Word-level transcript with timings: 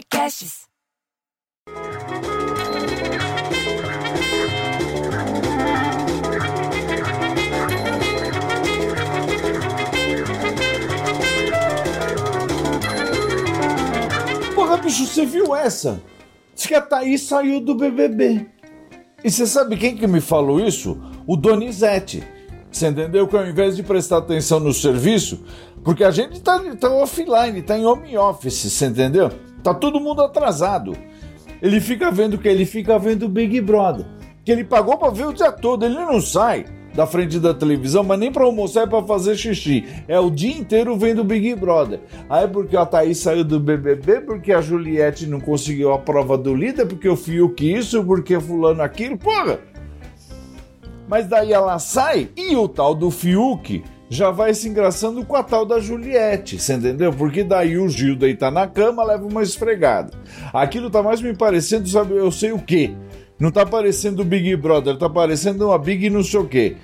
Podcasts. 0.00 0.60
Porra, 14.54 14.76
bicho, 14.78 15.04
você 15.04 15.26
viu 15.26 15.54
essa? 15.54 16.00
Diz 16.54 16.66
que 16.66 16.74
a 16.74 16.80
Thaís 16.80 17.22
saiu 17.22 17.60
do 17.60 17.74
BBB. 17.74 18.46
E 19.22 19.30
você 19.30 19.46
sabe 19.46 19.76
quem 19.76 19.96
que 19.96 20.06
me 20.06 20.22
falou 20.22 20.60
isso? 20.60 20.98
O 21.26 21.36
Donizete. 21.36 22.26
Você 22.72 22.88
entendeu? 22.88 23.28
Que 23.28 23.36
ao 23.36 23.46
invés 23.46 23.76
de 23.76 23.82
prestar 23.82 24.18
atenção 24.18 24.60
no 24.60 24.72
serviço, 24.72 25.44
porque 25.84 26.04
a 26.04 26.10
gente 26.10 26.40
tá, 26.40 26.58
tá 26.76 26.90
offline, 26.90 27.60
tá 27.60 27.76
em 27.76 27.84
home 27.84 28.16
office, 28.16 28.72
você 28.72 28.86
entendeu? 28.86 29.30
Tá 29.62 29.74
todo 29.74 30.00
mundo 30.00 30.22
atrasado. 30.22 30.96
Ele 31.60 31.80
fica 31.80 32.10
vendo 32.10 32.34
o 32.34 32.38
que? 32.38 32.48
Ele 32.48 32.64
fica 32.64 32.98
vendo 32.98 33.26
o 33.26 33.28
Big 33.28 33.60
Brother. 33.60 34.06
Que 34.44 34.52
ele 34.52 34.64
pagou 34.64 34.96
pra 34.96 35.10
ver 35.10 35.26
o 35.26 35.32
dia 35.32 35.52
todo, 35.52 35.84
ele 35.84 35.94
não 35.94 36.20
sai 36.20 36.64
da 36.94 37.06
frente 37.06 37.38
da 37.38 37.54
televisão, 37.54 38.02
mas 38.02 38.18
nem 38.18 38.32
pra 38.32 38.44
almoçar 38.44 38.86
e 38.86 38.90
pra 38.90 39.02
fazer 39.02 39.36
xixi. 39.36 39.86
É 40.08 40.18
o 40.18 40.30
dia 40.30 40.56
inteiro 40.56 40.96
vendo 40.96 41.20
o 41.20 41.24
Big 41.24 41.54
Brother. 41.54 42.00
Aí 42.28 42.48
porque 42.48 42.76
a 42.76 42.84
Thaís 42.84 43.18
saiu 43.18 43.44
do 43.44 43.60
BBB, 43.60 44.22
porque 44.22 44.52
a 44.52 44.60
Juliette 44.60 45.26
não 45.26 45.40
conseguiu 45.40 45.92
a 45.92 45.98
prova 45.98 46.36
do 46.36 46.54
líder, 46.54 46.86
porque 46.86 47.08
o 47.08 47.16
Fiuk 47.16 47.72
isso, 47.72 48.02
porque 48.04 48.40
fulano 48.40 48.82
aquilo, 48.82 49.16
porra! 49.16 49.60
Mas 51.06 51.26
daí 51.26 51.52
ela 51.52 51.78
sai 51.78 52.28
e 52.36 52.54
o 52.56 52.68
tal 52.68 52.94
do 52.94 53.10
Fiuk 53.10 53.82
já 54.10 54.32
vai 54.32 54.52
se 54.52 54.68
engraçando 54.68 55.24
com 55.24 55.36
a 55.36 55.42
tal 55.42 55.64
da 55.64 55.78
Juliette, 55.78 56.58
você 56.58 56.74
entendeu? 56.74 57.12
Porque 57.12 57.44
daí 57.44 57.78
o 57.78 57.88
Gil 57.88 58.16
deitar 58.16 58.50
na 58.50 58.66
cama, 58.66 59.04
leva 59.04 59.24
uma 59.24 59.40
esfregada. 59.40 60.10
Aquilo 60.52 60.90
tá 60.90 61.00
mais 61.00 61.22
me 61.22 61.32
parecendo, 61.32 61.88
sabe, 61.88 62.16
eu 62.16 62.30
sei 62.32 62.50
o 62.50 62.58
quê? 62.58 62.92
Não 63.38 63.52
tá 63.52 63.64
parecendo 63.64 64.22
o 64.22 64.24
Big 64.24 64.54
Brother, 64.56 64.98
tá 64.98 65.08
parecendo 65.08 65.68
uma 65.68 65.78
Big 65.78 66.10
não 66.10 66.24
sei 66.24 66.40
o 66.40 66.46
quê. 66.46 66.76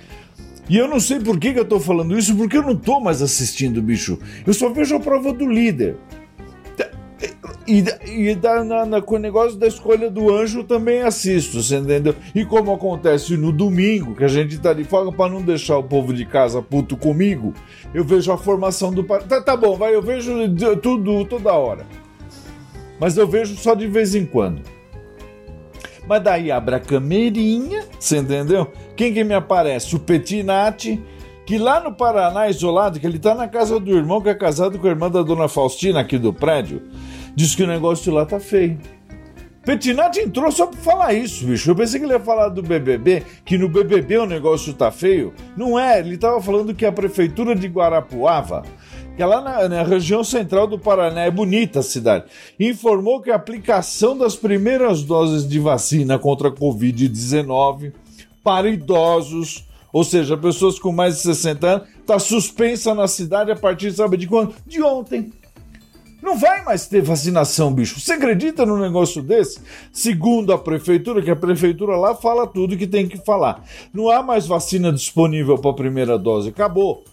E 0.69 0.77
eu 0.77 0.87
não 0.87 1.01
sei 1.01 1.19
por 1.19 1.37
que, 1.37 1.53
que 1.53 1.59
eu 1.59 1.65
tô 1.65 1.81
falando 1.81 2.17
isso, 2.17 2.35
porque 2.35 2.57
eu 2.57 2.63
não 2.63 2.75
tô 2.75 2.99
mais 2.99 3.21
assistindo, 3.21 3.81
bicho. 3.81 4.17
Eu 4.45 4.53
só 4.53 4.69
vejo 4.69 4.95
a 4.95 4.99
prova 4.99 5.33
do 5.33 5.47
líder. 5.49 5.97
E, 7.67 7.83
e 8.05 8.33
da, 8.33 8.63
na, 8.63 8.85
na, 8.85 9.01
com 9.01 9.15
o 9.15 9.19
negócio 9.19 9.57
da 9.57 9.67
escolha 9.67 10.09
do 10.09 10.33
anjo 10.33 10.63
também 10.63 11.01
assisto, 11.01 11.61
você 11.61 11.75
entendeu? 11.75 12.15
E 12.33 12.45
como 12.45 12.73
acontece 12.73 13.35
no 13.35 13.51
domingo, 13.51 14.15
que 14.15 14.23
a 14.23 14.29
gente 14.29 14.57
tá 14.57 14.71
de 14.71 14.85
folga 14.85 15.11
para 15.11 15.33
não 15.33 15.41
deixar 15.41 15.77
o 15.77 15.83
povo 15.83 16.13
de 16.13 16.25
casa 16.25 16.61
puto 16.61 16.95
comigo, 16.95 17.53
eu 17.93 18.05
vejo 18.05 18.31
a 18.31 18.37
formação 18.37 18.93
do. 18.93 19.03
Tá, 19.03 19.41
tá 19.41 19.57
bom, 19.57 19.75
vai, 19.75 19.93
eu 19.93 20.01
vejo 20.01 20.33
tudo 20.81 21.25
toda 21.25 21.51
hora. 21.51 21.85
Mas 22.99 23.17
eu 23.17 23.27
vejo 23.27 23.57
só 23.57 23.75
de 23.75 23.85
vez 23.85 24.15
em 24.15 24.25
quando. 24.25 24.61
Mas 26.07 26.23
daí 26.23 26.49
abre 26.49 26.75
a 26.75 26.79
camerinha, 26.79 27.83
você 27.99 28.17
entendeu? 28.17 28.71
Quem 28.95 29.13
que 29.13 29.25
me 29.25 29.33
aparece? 29.33 29.93
O 29.93 29.99
Petinati, 29.99 31.03
que 31.45 31.57
lá 31.57 31.81
no 31.81 31.93
Paraná, 31.93 32.49
isolado, 32.49 32.97
que 32.97 33.05
ele 33.05 33.19
tá 33.19 33.35
na 33.35 33.47
casa 33.47 33.77
do 33.77 33.91
irmão, 33.91 34.21
que 34.21 34.29
é 34.29 34.33
casado 34.33 34.79
com 34.79 34.87
a 34.87 34.89
irmã 34.89 35.11
da 35.11 35.21
dona 35.21 35.49
Faustina 35.49 35.99
aqui 35.99 36.17
do 36.17 36.33
prédio, 36.33 36.81
diz 37.37 37.53
que 37.53 37.61
o 37.61 37.67
negócio 37.67 38.11
lá 38.11 38.25
tá 38.25 38.39
feio. 38.39 38.79
Petinati 39.63 40.21
entrou 40.21 40.51
só 40.51 40.65
pra 40.65 40.79
falar 40.79 41.13
isso, 41.13 41.45
bicho. 41.45 41.69
Eu 41.69 41.75
pensei 41.75 41.99
que 41.99 42.05
ele 42.07 42.13
ia 42.13 42.19
falar 42.19 42.49
do 42.49 42.63
BBB, 42.63 43.21
que 43.45 43.59
no 43.59 43.69
BBB 43.69 44.17
o 44.17 44.25
negócio 44.25 44.73
tá 44.73 44.89
feio. 44.89 45.35
Não 45.55 45.77
é, 45.77 45.99
ele 45.99 46.17
tava 46.17 46.41
falando 46.41 46.73
que 46.73 46.83
a 46.83 46.91
prefeitura 46.91 47.55
de 47.55 47.67
Guarapuava 47.67 48.63
que 49.15 49.23
é 49.23 49.25
lá 49.25 49.41
na, 49.41 49.67
na, 49.67 49.83
região 49.83 50.23
central 50.23 50.67
do 50.67 50.77
Paraná, 50.77 51.21
é 51.21 51.31
bonita 51.31 51.79
a 51.79 51.83
cidade, 51.83 52.25
informou 52.59 53.19
que 53.19 53.31
a 53.31 53.35
aplicação 53.35 54.15
das 54.15 54.35
primeiras 54.35 55.01
doses 55.01 55.47
de 55.49 55.59
vacina 55.59 56.19
contra 56.19 56.49
a 56.49 56.51
Covid-19 56.51 57.93
para 58.43 58.69
idosos, 58.69 59.65
ou 59.91 60.03
seja, 60.03 60.37
pessoas 60.37 60.77
com 60.77 60.91
mais 60.91 61.15
de 61.15 61.21
60 61.21 61.67
anos, 61.67 61.87
está 61.99 62.19
suspensa 62.19 62.93
na 62.93 63.07
cidade 63.07 63.51
a 63.51 63.55
partir, 63.55 63.91
sabe 63.91 64.17
de 64.17 64.27
quando? 64.27 64.53
De 64.67 64.83
ontem. 64.83 65.31
Não 66.21 66.37
vai 66.37 66.63
mais 66.63 66.87
ter 66.87 67.01
vacinação, 67.01 67.71
bicho. 67.71 67.99
Você 67.99 68.13
acredita 68.13 68.65
num 68.65 68.79
negócio 68.79 69.21
desse? 69.21 69.59
Segundo 69.91 70.51
a 70.51 70.57
prefeitura, 70.57 71.21
que 71.21 71.29
a 71.29 71.35
prefeitura 71.35 71.95
lá 71.95 72.15
fala 72.15 72.47
tudo 72.47 72.77
que 72.77 72.87
tem 72.87 73.07
que 73.07 73.17
falar. 73.17 73.63
Não 73.93 74.09
há 74.09 74.23
mais 74.23 74.47
vacina 74.47 74.91
disponível 74.91 75.57
para 75.57 75.71
a 75.71 75.75
primeira 75.75 76.17
dose. 76.17 76.49
Acabou. 76.49 77.03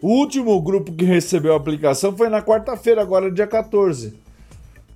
O 0.00 0.08
último 0.08 0.60
grupo 0.60 0.92
que 0.92 1.04
recebeu 1.04 1.54
a 1.54 1.56
aplicação 1.56 2.16
foi 2.16 2.28
na 2.28 2.42
quarta-feira, 2.42 3.00
agora 3.00 3.30
dia 3.30 3.46
14. 3.46 4.14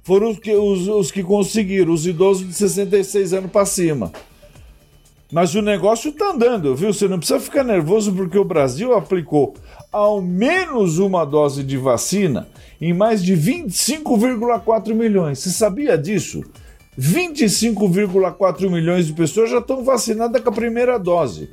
Foram 0.03 0.31
os 0.31 0.39
que, 0.39 0.55
os, 0.55 0.87
os 0.87 1.11
que 1.11 1.23
conseguiram, 1.23 1.93
os 1.93 2.07
idosos 2.07 2.47
de 2.47 2.55
66 2.55 3.33
anos 3.33 3.51
para 3.51 3.65
cima. 3.65 4.13
Mas 5.37 5.55
o 5.55 5.61
negócio 5.61 6.13
tá 6.13 6.31
andando, 6.31 6.75
viu? 6.75 6.95
Você 6.95 7.07
não 7.07 7.19
precisa 7.19 7.39
ficar 7.39 7.63
nervoso 7.63 8.11
porque 8.11 8.39
o 8.39 8.45
Brasil 8.45 8.95
aplicou 8.95 9.53
ao 9.93 10.23
menos 10.23 10.99
uma 10.99 11.27
dose 11.27 11.63
de 11.63 11.77
vacina 11.77 12.49
em 12.81 12.95
mais 12.95 13.23
de 13.23 13.37
25,4 13.37 14.95
milhões. 14.95 15.39
Você 15.39 15.51
sabia 15.51 15.99
disso? 15.99 16.43
25,4 16.99 18.71
milhões 18.71 19.09
de 19.09 19.13
pessoas 19.13 19.51
já 19.51 19.59
estão 19.59 19.85
vacinadas 19.85 20.41
com 20.41 20.49
a 20.49 20.53
primeira 20.53 20.99
dose. 20.99 21.51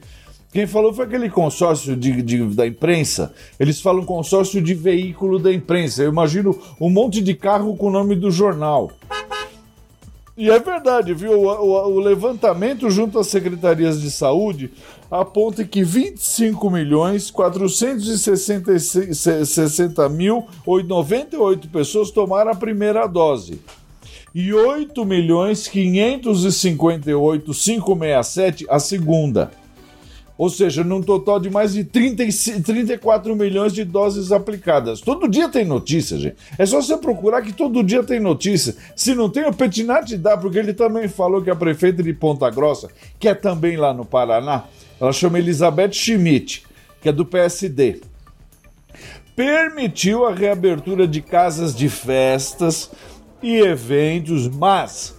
Quem 0.53 0.66
falou 0.66 0.93
foi 0.93 1.03
aquele 1.03 1.29
consórcio 1.29 1.97
de, 1.97 2.22
de, 2.22 2.41
da 2.55 2.66
imprensa. 2.66 3.33
Eles 3.59 3.81
falam 3.81 4.05
consórcio 4.05 4.61
de 4.61 4.73
veículo 4.73 5.38
da 5.38 5.51
imprensa. 5.51 6.03
Eu 6.03 6.11
imagino 6.11 6.57
um 6.79 6.89
monte 6.89 7.22
de 7.22 7.33
carro 7.33 7.75
com 7.75 7.88
o 7.88 7.91
nome 7.91 8.16
do 8.16 8.31
jornal. 8.31 8.91
E 10.35 10.49
é 10.49 10.59
verdade, 10.59 11.13
viu? 11.13 11.39
O, 11.39 11.45
o, 11.45 11.94
o 11.94 11.99
levantamento 11.99 12.89
junto 12.89 13.19
às 13.19 13.27
secretarias 13.27 14.01
de 14.01 14.09
saúde 14.09 14.71
aponta 15.11 15.63
que 15.63 15.83
25 15.83 16.71
milhões 16.71 17.29
460 17.29 20.09
mil 20.09 20.47
98 20.66 21.67
pessoas 21.67 22.09
tomaram 22.09 22.49
a 22.51 22.55
primeira 22.55 23.05
dose 23.05 23.61
e 24.33 24.51
8 24.51 25.05
milhões 25.05 25.67
558 25.67 27.53
567 27.53 28.66
a 28.67 28.79
segunda. 28.79 29.51
Ou 30.38 30.49
seja, 30.49 30.83
num 30.83 31.01
total 31.01 31.39
de 31.39 31.49
mais 31.49 31.73
de 31.73 31.83
30, 31.83 32.23
34 32.63 33.35
milhões 33.35 33.71
de 33.71 33.83
doses 33.83 34.31
aplicadas. 34.31 34.99
Todo 34.99 35.27
dia 35.27 35.47
tem 35.47 35.63
notícia, 35.63 36.17
gente. 36.17 36.38
É 36.57 36.66
só 36.66 36.81
você 36.81 36.97
procurar 36.97 37.41
que 37.41 37.53
todo 37.53 37.83
dia 37.83 38.03
tem 38.03 38.19
notícia. 38.19 38.75
Se 38.95 39.13
não 39.13 39.29
tem, 39.29 39.45
o 39.45 39.53
Petinati 39.53 40.17
dá, 40.17 40.35
porque 40.35 40.57
ele 40.57 40.73
também 40.73 41.07
falou 41.07 41.41
que 41.41 41.51
a 41.51 41.55
prefeita 41.55 42.01
de 42.01 42.13
Ponta 42.13 42.49
Grossa, 42.49 42.89
que 43.19 43.27
é 43.27 43.35
também 43.35 43.77
lá 43.77 43.93
no 43.93 44.05
Paraná, 44.05 44.63
ela 44.99 45.11
chama 45.11 45.38
Elizabeth 45.38 45.91
Schmidt, 45.91 46.63
que 47.01 47.09
é 47.09 47.11
do 47.11 47.25
PSD, 47.25 48.01
permitiu 49.35 50.25
a 50.25 50.33
reabertura 50.33 51.07
de 51.07 51.22
casas 51.22 51.75
de 51.75 51.89
festas 51.89 52.89
e 53.41 53.57
eventos, 53.57 54.47
mas 54.47 55.16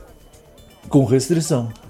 com 0.89 1.05
restrição. 1.05 1.84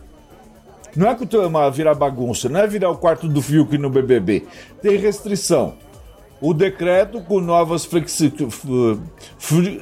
Não 0.96 1.08
é 1.08 1.14
que 1.14 1.36
uma 1.36 1.70
virar 1.70 1.94
bagunça, 1.94 2.48
não 2.48 2.60
é 2.60 2.66
virar 2.66 2.90
o 2.90 2.96
quarto 2.96 3.28
do 3.28 3.42
Fiuk 3.42 3.76
no 3.78 3.90
BBB. 3.90 4.44
Tem 4.80 4.96
restrição. 4.96 5.74
O 6.40 6.52
decreto 6.52 7.20
com 7.20 7.40
novas 7.40 7.84
flexi, 7.84 8.32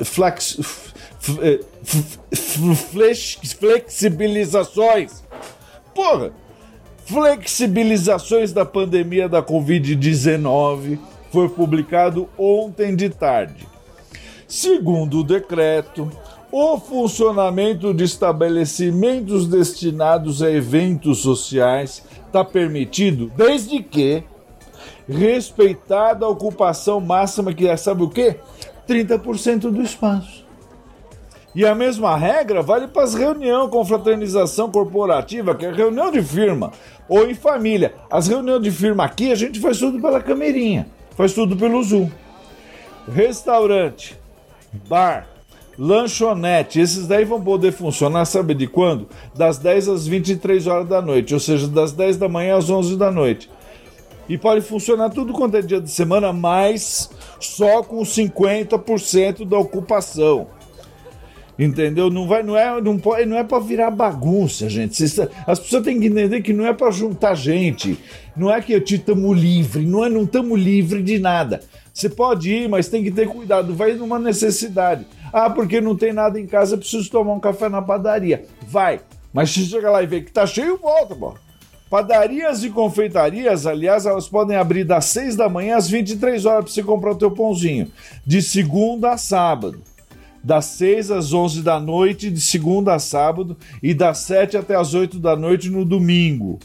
flex, 0.04 0.58
flex, 2.90 3.38
flexibilizações. 3.58 5.24
Porra! 5.94 6.32
Flexibilizações 7.04 8.52
da 8.52 8.64
pandemia 8.64 9.28
da 9.28 9.42
Covid-19 9.42 10.98
foi 11.32 11.48
publicado 11.48 12.28
ontem 12.38 12.94
de 12.94 13.10
tarde. 13.10 13.66
Segundo 14.46 15.20
o 15.20 15.24
decreto, 15.24 16.10
o 16.52 16.78
funcionamento 16.78 17.94
de 17.94 18.04
estabelecimentos 18.04 19.48
destinados 19.48 20.42
a 20.42 20.50
eventos 20.50 21.20
sociais 21.20 22.04
está 22.26 22.44
permitido 22.44 23.32
desde 23.34 23.82
que 23.82 24.22
respeitada 25.08 26.26
a 26.26 26.28
ocupação 26.28 27.00
máxima 27.00 27.54
que 27.54 27.66
é, 27.66 27.74
sabe 27.74 28.02
o 28.02 28.10
quê? 28.10 28.36
30% 28.86 29.70
do 29.70 29.80
espaço. 29.80 30.44
E 31.54 31.66
a 31.66 31.74
mesma 31.74 32.16
regra 32.16 32.62
vale 32.62 32.86
para 32.86 33.02
as 33.02 33.14
reuniões 33.14 33.70
com 33.70 33.84
fraternização 33.84 34.70
corporativa, 34.70 35.54
que 35.54 35.64
é 35.64 35.72
reunião 35.72 36.10
de 36.10 36.22
firma, 36.22 36.72
ou 37.08 37.28
em 37.28 37.34
família. 37.34 37.94
As 38.10 38.28
reuniões 38.28 38.62
de 38.62 38.70
firma 38.70 39.04
aqui 39.04 39.32
a 39.32 39.34
gente 39.34 39.58
faz 39.58 39.78
tudo 39.78 40.00
pela 40.00 40.20
camerinha, 40.20 40.86
faz 41.16 41.32
tudo 41.32 41.56
pelo 41.56 41.82
Zoom. 41.82 42.10
Restaurante, 43.06 44.18
bar, 44.88 45.31
Lanchonete, 45.78 46.80
esses 46.80 47.06
daí 47.06 47.24
vão 47.24 47.40
poder 47.40 47.72
funcionar, 47.72 48.24
sabe 48.24 48.54
de 48.54 48.66
quando? 48.66 49.08
Das 49.34 49.58
10 49.58 49.88
às 49.88 50.06
23 50.06 50.66
horas 50.66 50.88
da 50.88 51.00
noite, 51.00 51.32
ou 51.32 51.40
seja, 51.40 51.66
das 51.66 51.92
10 51.92 52.18
da 52.18 52.28
manhã 52.28 52.56
às 52.56 52.68
11 52.68 52.96
da 52.96 53.10
noite. 53.10 53.50
E 54.28 54.38
pode 54.38 54.60
funcionar 54.60 55.10
tudo 55.10 55.32
quanto 55.32 55.56
é 55.56 55.62
dia 55.62 55.80
de 55.80 55.90
semana, 55.90 56.32
mas 56.32 57.10
só 57.40 57.82
com 57.82 58.00
50% 58.02 59.44
da 59.44 59.58
ocupação. 59.58 60.46
Entendeu? 61.62 62.10
Não 62.10 62.26
vai, 62.26 62.42
não 62.42 62.56
é, 62.56 62.80
não 62.80 62.98
pode, 62.98 63.24
não 63.24 63.36
é 63.36 63.44
para 63.44 63.60
virar 63.60 63.90
bagunça, 63.92 64.68
gente. 64.68 65.04
As 65.46 65.60
pessoas 65.60 65.84
têm 65.84 66.00
que 66.00 66.06
entender 66.06 66.42
que 66.42 66.52
não 66.52 66.66
é 66.66 66.72
para 66.72 66.90
juntar 66.90 67.36
gente. 67.36 67.96
Não 68.36 68.52
é 68.52 68.60
que 68.60 68.72
eu 68.72 68.80
te 68.80 68.98
tamo 68.98 69.32
livre, 69.32 69.86
não 69.86 70.04
é 70.04 70.08
não 70.08 70.26
tamo 70.26 70.56
livre 70.56 71.02
de 71.02 71.20
nada. 71.20 71.60
Você 71.94 72.08
pode 72.08 72.52
ir, 72.52 72.68
mas 72.68 72.88
tem 72.88 73.04
que 73.04 73.12
ter 73.12 73.28
cuidado, 73.28 73.76
vai 73.76 73.92
numa 73.92 74.18
necessidade. 74.18 75.06
Ah, 75.32 75.48
porque 75.48 75.80
não 75.80 75.94
tem 75.94 76.12
nada 76.12 76.40
em 76.40 76.46
casa, 76.46 76.76
preciso 76.76 77.08
tomar 77.08 77.34
um 77.34 77.40
café 77.40 77.68
na 77.68 77.80
padaria. 77.80 78.44
Vai. 78.66 79.00
Mas 79.32 79.50
se 79.50 79.64
chega 79.64 79.88
lá 79.88 80.02
e 80.02 80.06
vê 80.06 80.20
que 80.20 80.32
tá 80.32 80.44
cheio, 80.44 80.78
volta, 80.78 81.14
pô. 81.14 81.34
Padarias 81.88 82.64
e 82.64 82.70
confeitarias, 82.70 83.66
aliás, 83.66 84.04
elas 84.04 84.26
podem 84.26 84.56
abrir 84.56 84.82
das 84.82 85.04
6 85.04 85.36
da 85.36 85.48
manhã 85.48 85.76
às 85.76 85.88
23 85.88 86.44
horas 86.44 86.64
para 86.64 86.72
você 86.72 86.82
comprar 86.82 87.12
o 87.12 87.16
teu 87.16 87.30
pãozinho. 87.30 87.88
De 88.26 88.42
segunda 88.42 89.12
a 89.12 89.16
sábado 89.16 89.91
das 90.42 90.66
6 90.66 91.10
às 91.10 91.32
11 91.32 91.62
da 91.62 91.78
noite, 91.78 92.30
de 92.30 92.40
segunda 92.40 92.94
a 92.94 92.98
sábado, 92.98 93.56
e 93.82 93.94
das 93.94 94.18
7 94.18 94.56
até 94.56 94.74
as 94.74 94.94
8 94.94 95.18
da 95.18 95.36
noite 95.36 95.70
no 95.70 95.84
domingo. 95.84 96.58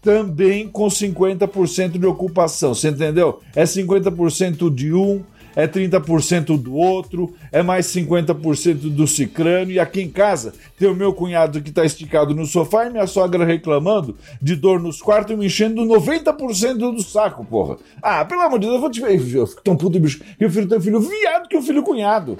Também 0.00 0.68
com 0.68 0.86
50% 0.86 1.98
de 1.98 2.06
ocupação, 2.06 2.74
você 2.74 2.88
entendeu? 2.88 3.40
É 3.54 3.64
50% 3.64 4.72
de 4.72 4.92
um, 4.92 5.24
é 5.56 5.66
30% 5.66 6.60
do 6.60 6.74
outro, 6.74 7.32
é 7.52 7.62
mais 7.62 7.86
50% 7.86 8.90
do 8.90 9.06
cicrano. 9.06 9.70
E 9.70 9.78
aqui 9.78 10.00
em 10.00 10.10
casa 10.10 10.52
tem 10.78 10.88
o 10.88 10.94
meu 10.94 11.12
cunhado 11.12 11.62
que 11.62 11.70
está 11.70 11.84
esticado 11.84 12.34
no 12.34 12.46
sofá 12.46 12.86
e 12.86 12.90
minha 12.90 13.06
sogra 13.06 13.44
reclamando 13.44 14.16
de 14.42 14.56
dor 14.56 14.80
nos 14.80 15.00
quartos 15.00 15.34
e 15.34 15.36
me 15.36 15.46
enchendo 15.46 15.82
90% 15.82 16.76
do 16.76 17.02
saco, 17.02 17.44
porra. 17.44 17.76
Ah, 18.02 18.24
pelo 18.24 18.42
amor 18.42 18.58
de 18.58 18.66
Deus, 18.66 18.74
eu 18.74 18.80
vou 18.80 18.90
te 18.90 19.00
ver. 19.00 19.14
Eu 19.34 19.46
fico 19.46 19.62
tão 19.62 19.76
puto, 19.76 20.00
bicho. 20.00 20.20
Eu 20.40 20.48
prefiro 20.48 20.68
ter 20.68 20.80
filho 20.80 21.00
viado 21.00 21.48
que 21.48 21.56
o 21.56 21.62
filho 21.62 21.82
cunhado. 21.82 22.36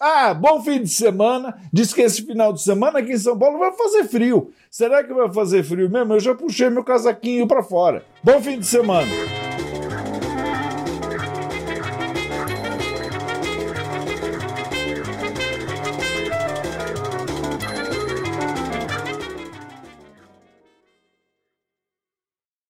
Ah, 0.00 0.34
bom 0.34 0.62
fim 0.62 0.82
de 0.82 0.90
semana. 0.90 1.56
Diz 1.72 1.92
que 1.92 2.02
esse 2.02 2.22
final 2.22 2.52
de 2.52 2.62
semana 2.62 2.98
aqui 2.98 3.12
em 3.12 3.18
São 3.18 3.38
Paulo 3.38 3.58
vai 3.58 3.72
fazer 3.72 4.04
frio. 4.04 4.52
Será 4.70 5.02
que 5.02 5.12
vai 5.12 5.32
fazer 5.32 5.62
frio 5.62 5.88
mesmo? 5.90 6.12
Eu 6.12 6.20
já 6.20 6.34
puxei 6.34 6.68
meu 6.68 6.84
casaquinho 6.84 7.46
para 7.46 7.62
fora. 7.62 8.04
Bom 8.22 8.40
fim 8.42 8.58
de 8.58 8.66
semana. 8.66 9.10